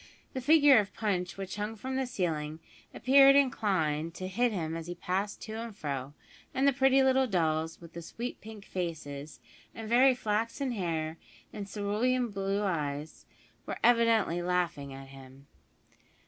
The 0.33 0.41
figure 0.41 0.79
of 0.79 0.95
Punch 0.95 1.37
which 1.37 1.57
hung 1.57 1.75
from 1.75 1.95
the 1.95 2.07
ceiling 2.07 2.59
appeared 2.91 3.35
inclined 3.35 4.15
to 4.15 4.27
hit 4.27 4.51
him 4.51 4.75
as 4.75 4.87
he 4.87 4.95
passed 4.95 5.43
to 5.43 5.53
and 5.59 5.77
fro, 5.77 6.15
and 6.55 6.67
the 6.67 6.73
pretty 6.73 7.03
little 7.03 7.27
dolls 7.27 7.79
with 7.79 7.93
the 7.93 8.01
sweet 8.01 8.41
pink 8.41 8.65
faces, 8.65 9.39
and 9.75 9.87
very 9.87 10.15
flaxen 10.15 10.71
hair 10.71 11.19
and 11.53 11.67
cerulean 11.69 12.33
eyes 12.35 13.27
were 13.67 13.77
evidently 13.83 14.41
laughing 14.41 14.91
at 14.91 15.09
him. 15.09 15.45